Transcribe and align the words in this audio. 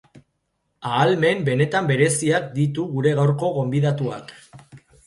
Ahalmen 0.91 1.45
benetan 1.49 1.91
bereziak 1.91 2.49
ditu 2.57 2.89
gure 2.97 3.17
gaurko 3.21 3.53
gonbidatuak. 3.61 4.37